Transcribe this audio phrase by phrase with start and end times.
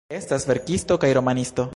[0.09, 1.69] Estas verkisto kaj romanisto.